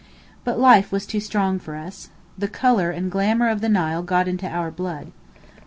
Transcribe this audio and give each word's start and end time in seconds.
But 0.43 0.59
life 0.59 0.91
was 0.91 1.05
too 1.05 1.19
strong 1.19 1.59
for 1.59 1.75
us. 1.75 2.09
The 2.35 2.47
colour 2.47 2.89
and 2.89 3.11
glamour 3.11 3.49
of 3.49 3.61
the 3.61 3.69
Nile 3.69 4.01
got 4.01 4.27
into 4.27 4.47
our 4.47 4.71
blood. 4.71 5.11